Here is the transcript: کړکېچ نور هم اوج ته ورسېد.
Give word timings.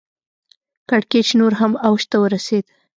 کړکېچ 0.89 1.27
نور 1.39 1.53
هم 1.59 1.71
اوج 1.87 2.01
ته 2.11 2.17
ورسېد. 2.23 2.65